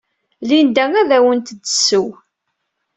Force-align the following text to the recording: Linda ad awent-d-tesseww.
Linda 0.49 0.81
ad 1.01 1.09
awent-d-tesseww. 1.17 2.09